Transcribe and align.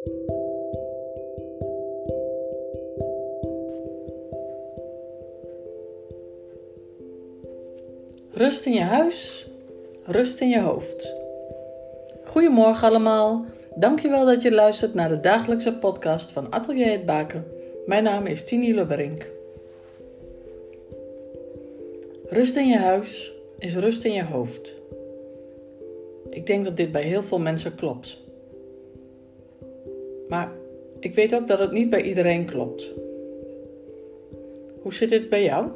Rust 0.00 0.12
in 8.66 8.72
je 8.72 8.80
huis, 8.80 9.46
rust 10.04 10.40
in 10.40 10.48
je 10.48 10.60
hoofd. 10.60 11.14
Goedemorgen 12.24 12.88
allemaal. 12.88 13.44
Dankjewel 13.74 14.26
dat 14.26 14.42
je 14.42 14.52
luistert 14.52 14.94
naar 14.94 15.08
de 15.08 15.20
dagelijkse 15.20 15.72
podcast 15.72 16.30
van 16.30 16.50
Atelier 16.50 16.90
het 16.90 17.06
Baken. 17.06 17.46
Mijn 17.86 18.02
naam 18.02 18.26
is 18.26 18.44
Tini 18.44 18.74
Lubberink. 18.74 19.26
Rust 22.26 22.56
in 22.56 22.68
je 22.68 22.78
huis 22.78 23.32
is 23.58 23.76
rust 23.76 24.04
in 24.04 24.12
je 24.12 24.24
hoofd. 24.24 24.74
Ik 26.30 26.46
denk 26.46 26.64
dat 26.64 26.76
dit 26.76 26.92
bij 26.92 27.02
heel 27.02 27.22
veel 27.22 27.40
mensen 27.40 27.74
klopt. 27.74 28.28
Maar 30.30 30.52
ik 30.98 31.14
weet 31.14 31.34
ook 31.34 31.46
dat 31.46 31.58
het 31.58 31.72
niet 31.72 31.90
bij 31.90 32.02
iedereen 32.02 32.44
klopt. 32.44 32.90
Hoe 34.82 34.94
zit 34.94 35.08
dit 35.08 35.28
bij 35.28 35.42
jou? 35.42 35.68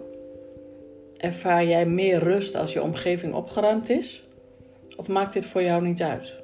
Ervaar 1.16 1.64
jij 1.64 1.86
meer 1.86 2.18
rust 2.18 2.54
als 2.54 2.72
je 2.72 2.82
omgeving 2.82 3.34
opgeruimd 3.34 3.88
is? 3.88 4.28
Of 4.96 5.09
maakt 5.09 5.32
dit 5.32 5.45
voor 5.45 5.62
jou 5.62 5.82
niet 5.82 6.02
uit? 6.02 6.36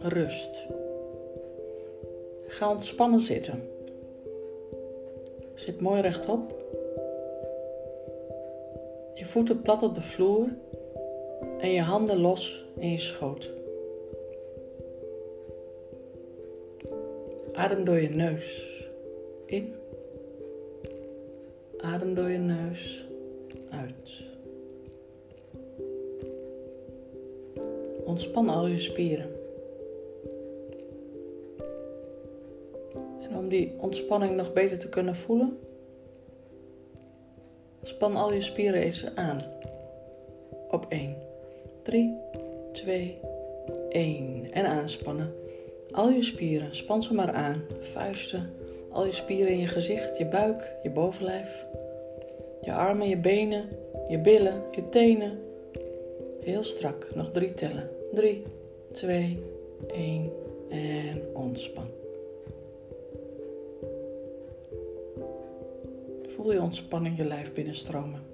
Rust. 0.00 0.66
Ga 2.46 2.70
ontspannen 2.70 3.20
zitten. 3.20 3.68
Zit 5.54 5.80
mooi 5.80 6.00
rechtop. 6.00 6.62
Je 9.14 9.26
voeten 9.26 9.62
plat 9.62 9.82
op 9.82 9.94
de 9.94 10.02
vloer 10.02 10.48
en 11.64 11.72
je 11.72 11.80
handen 11.80 12.20
los 12.20 12.64
in 12.78 12.90
je 12.90 12.98
schoot. 12.98 13.52
Adem 17.52 17.84
door 17.84 18.00
je 18.00 18.08
neus 18.08 18.64
in. 19.46 19.74
Adem 21.78 22.14
door 22.14 22.30
je 22.30 22.38
neus 22.38 23.06
uit. 23.70 24.22
Ontspan 28.04 28.48
al 28.48 28.66
je 28.66 28.78
spieren. 28.78 29.30
En 33.20 33.36
om 33.36 33.48
die 33.48 33.72
ontspanning 33.78 34.36
nog 34.36 34.52
beter 34.52 34.78
te 34.78 34.88
kunnen 34.88 35.16
voelen, 35.16 35.58
span 37.82 38.16
al 38.16 38.32
je 38.32 38.40
spieren 38.40 38.82
eens 38.82 39.14
aan. 39.14 39.42
Op 40.70 40.86
1, 40.88 41.16
3, 41.84 42.16
2, 42.72 43.18
1. 43.88 44.52
En 44.52 44.66
aanspannen. 44.66 45.34
Al 45.90 46.10
je 46.10 46.22
spieren, 46.22 46.74
span 46.74 47.02
ze 47.02 47.14
maar 47.14 47.32
aan. 47.32 47.62
Vuisten, 47.80 48.50
al 48.90 49.06
je 49.06 49.12
spieren 49.12 49.52
in 49.52 49.58
je 49.58 49.66
gezicht, 49.66 50.18
je 50.18 50.26
buik, 50.26 50.74
je 50.82 50.90
bovenlijf, 50.90 51.66
je 52.62 52.72
armen, 52.72 53.08
je 53.08 53.16
benen, 53.16 53.68
je 54.08 54.18
billen, 54.18 54.62
je 54.70 54.88
tenen. 54.88 55.38
Heel 56.40 56.62
strak, 56.62 57.14
nog 57.14 57.30
drie 57.30 57.54
tellen. 57.54 57.90
3, 58.14 58.42
2, 58.92 59.38
1 59.86 60.30
en 60.68 61.22
ontspan. 61.32 61.86
Voel 66.26 66.52
je 66.52 66.60
ontspanning 66.60 67.16
je 67.16 67.24
lijf 67.24 67.52
binnenstromen. 67.52 68.33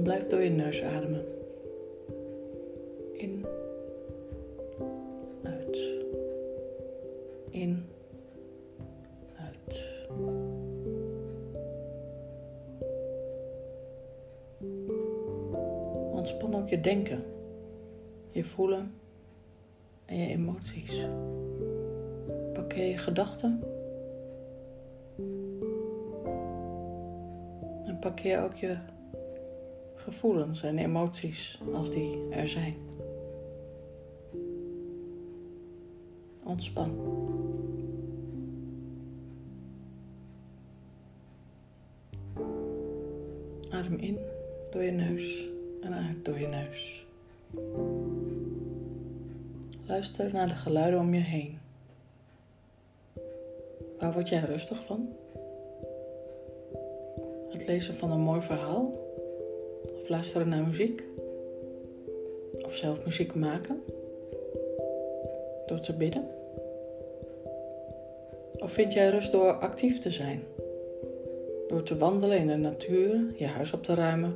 En 0.00 0.06
blijf 0.06 0.26
door 0.26 0.40
je 0.40 0.50
neus 0.50 0.82
ademen. 0.82 1.24
In 3.12 3.46
in, 7.50 7.84
uit. 9.36 9.88
Ontspan 16.12 16.54
ook 16.54 16.68
je 16.68 16.80
denken, 16.80 17.22
je 18.30 18.44
voelen 18.44 18.94
en 20.04 20.16
je 20.18 20.28
emoties. 20.28 21.06
Parkeer 22.52 22.86
je 22.86 22.98
gedachten. 22.98 23.62
En 27.84 27.98
parkeer 28.00 28.42
ook 28.42 28.54
je 28.54 28.76
gevoelens 30.04 30.62
en 30.62 30.78
emoties 30.78 31.60
als 31.72 31.90
die 31.90 32.28
er 32.30 32.48
zijn. 32.48 32.74
Ontspan. 36.42 36.90
Adem 43.70 43.96
in 43.96 44.18
door 44.70 44.82
je 44.82 44.90
neus 44.90 45.44
en 45.82 45.94
uit 45.94 46.24
door 46.24 46.38
je 46.38 46.46
neus. 46.46 47.06
Luister 49.86 50.32
naar 50.32 50.48
de 50.48 50.54
geluiden 50.54 51.00
om 51.00 51.14
je 51.14 51.20
heen. 51.20 51.58
Waar 53.98 54.12
word 54.12 54.28
jij 54.28 54.40
rustig 54.40 54.84
van? 54.84 55.08
Het 57.48 57.66
lezen 57.66 57.94
van 57.94 58.10
een 58.10 58.20
mooi 58.20 58.42
verhaal? 58.42 59.09
Of 59.82 60.08
luisteren 60.08 60.48
naar 60.48 60.66
muziek? 60.66 61.04
Of 62.64 62.76
zelf 62.76 63.04
muziek 63.04 63.34
maken? 63.34 63.82
Door 65.66 65.80
te 65.80 65.92
bidden? 65.92 66.28
Of 68.58 68.72
vind 68.72 68.92
jij 68.92 69.10
rust 69.10 69.32
door 69.32 69.52
actief 69.52 69.98
te 69.98 70.10
zijn? 70.10 70.42
Door 71.68 71.82
te 71.82 71.96
wandelen 71.96 72.38
in 72.38 72.46
de 72.46 72.56
natuur, 72.56 73.20
je 73.34 73.46
huis 73.46 73.72
op 73.72 73.82
te 73.82 73.94
ruimen? 73.94 74.34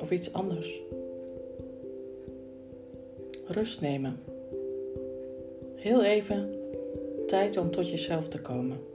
Of 0.00 0.10
iets 0.10 0.32
anders? 0.32 0.80
Rust 3.46 3.80
nemen. 3.80 4.20
Heel 5.74 6.04
even 6.04 6.54
tijd 7.26 7.56
om 7.56 7.70
tot 7.70 7.90
jezelf 7.90 8.28
te 8.28 8.40
komen. 8.40 8.91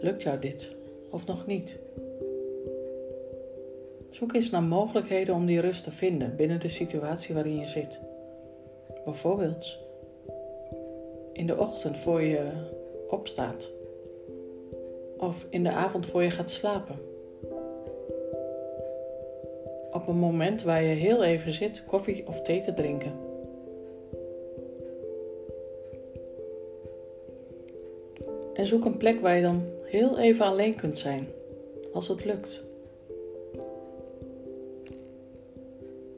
Lukt 0.00 0.22
jou 0.22 0.38
dit 0.38 0.76
of 1.10 1.26
nog 1.26 1.46
niet? 1.46 1.78
Zoek 4.10 4.34
eens 4.34 4.50
naar 4.50 4.62
mogelijkheden 4.62 5.34
om 5.34 5.46
die 5.46 5.60
rust 5.60 5.84
te 5.84 5.90
vinden 5.90 6.36
binnen 6.36 6.60
de 6.60 6.68
situatie 6.68 7.34
waarin 7.34 7.58
je 7.58 7.66
zit. 7.66 7.98
Bijvoorbeeld 9.04 9.78
in 11.32 11.46
de 11.46 11.58
ochtend 11.58 11.98
voor 11.98 12.22
je 12.22 12.50
opstaat. 13.08 13.70
Of 15.18 15.46
in 15.50 15.62
de 15.62 15.70
avond 15.70 16.06
voor 16.06 16.22
je 16.22 16.30
gaat 16.30 16.50
slapen. 16.50 16.96
Op 19.92 20.08
een 20.08 20.18
moment 20.18 20.62
waar 20.62 20.82
je 20.82 20.94
heel 20.94 21.24
even 21.24 21.52
zit 21.52 21.84
koffie 21.84 22.26
of 22.26 22.42
thee 22.42 22.60
te 22.60 22.74
drinken. 22.74 23.12
En 28.54 28.66
zoek 28.66 28.84
een 28.84 28.96
plek 28.96 29.20
waar 29.20 29.36
je 29.36 29.42
dan 29.42 29.62
heel 29.86 30.18
even 30.18 30.46
alleen 30.46 30.74
kunt 30.74 30.98
zijn, 30.98 31.28
als 31.92 32.08
het 32.08 32.24
lukt. 32.24 32.62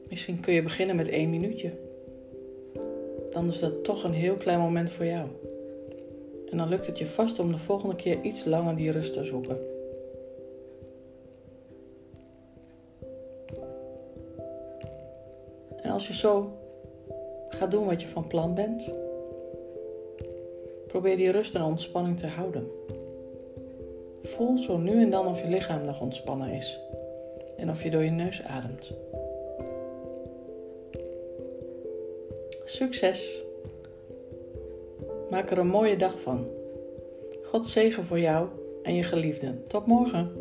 Misschien 0.09 0.39
kun 0.39 0.53
je 0.53 0.63
beginnen 0.63 0.95
met 0.95 1.07
één 1.07 1.29
minuutje 1.29 1.71
dan 3.29 3.47
is 3.47 3.59
dat 3.59 3.83
toch 3.83 4.03
een 4.03 4.13
heel 4.13 4.35
klein 4.35 4.59
moment 4.59 4.89
voor 4.89 5.05
jou. 5.05 5.27
En 6.49 6.57
dan 6.57 6.69
lukt 6.69 6.85
het 6.85 6.97
je 6.97 7.07
vast 7.07 7.39
om 7.39 7.51
de 7.51 7.57
volgende 7.57 7.95
keer 7.95 8.21
iets 8.21 8.45
langer 8.45 8.75
die 8.75 8.91
rust 8.91 9.13
te 9.13 9.23
zoeken. 9.23 9.57
En 15.81 15.91
als 15.91 16.07
je 16.07 16.13
zo 16.13 16.51
gaat 17.49 17.71
doen 17.71 17.85
wat 17.85 18.01
je 18.01 18.07
van 18.07 18.27
plan 18.27 18.55
bent, 18.55 18.83
probeer 20.87 21.17
die 21.17 21.31
rust 21.31 21.55
en 21.55 21.63
ontspanning 21.63 22.17
te 22.17 22.27
houden. 22.27 22.67
Voel 24.29 24.57
zo 24.57 24.77
nu 24.77 25.01
en 25.01 25.09
dan 25.09 25.27
of 25.27 25.41
je 25.41 25.47
lichaam 25.47 25.85
nog 25.85 26.01
ontspannen 26.01 26.49
is 26.49 26.79
en 27.57 27.69
of 27.69 27.83
je 27.83 27.89
door 27.89 28.03
je 28.03 28.09
neus 28.09 28.43
ademt. 28.43 28.91
Succes! 32.65 33.41
Maak 35.29 35.51
er 35.51 35.57
een 35.57 35.67
mooie 35.67 35.97
dag 35.97 36.19
van. 36.19 36.47
God 37.43 37.65
zegen 37.65 38.03
voor 38.03 38.19
jou 38.19 38.47
en 38.83 38.95
je 38.95 39.03
geliefden. 39.03 39.63
Tot 39.67 39.85
morgen. 39.85 40.31